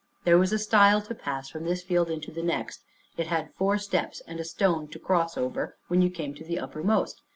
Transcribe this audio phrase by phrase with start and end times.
[0.23, 2.81] There was a stile to pass from this field into the next.
[3.17, 6.57] It had four steps, and a stone to cross over when you come to the
[6.57, 7.21] uppermost.